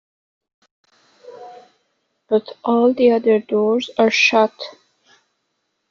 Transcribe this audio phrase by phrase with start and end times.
[2.27, 4.59] But all the other doors are shut.